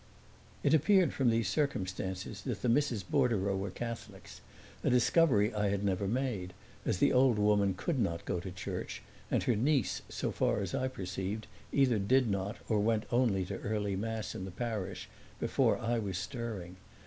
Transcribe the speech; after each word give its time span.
It 0.63 0.73
appeared 0.73 1.13
from 1.13 1.29
these 1.29 1.47
circumstances 1.47 2.41
that 2.41 2.63
the 2.63 2.69
Misses 2.69 3.03
Bordereau 3.03 3.55
were 3.55 3.69
Catholics, 3.69 4.41
a 4.83 4.89
discovery 4.89 5.53
I 5.53 5.67
had 5.69 5.83
never 5.83 6.07
made, 6.07 6.53
as 6.87 6.97
the 6.97 7.13
old 7.13 7.37
woman 7.37 7.75
could 7.75 7.99
not 7.99 8.25
go 8.25 8.39
to 8.39 8.49
church 8.49 9.03
and 9.29 9.43
her 9.43 9.55
niece, 9.55 10.01
so 10.09 10.31
far 10.31 10.59
as 10.59 10.73
I 10.73 10.87
perceived, 10.87 11.45
either 11.71 11.99
did 11.99 12.27
not 12.31 12.57
or 12.67 12.79
went 12.79 13.05
only 13.11 13.45
to 13.45 13.59
early 13.59 13.95
mass 13.95 14.33
in 14.33 14.43
the 14.45 14.49
parish, 14.49 15.07
before 15.39 15.77
I 15.77 15.99
was 15.99 16.17
stirring. 16.17 16.77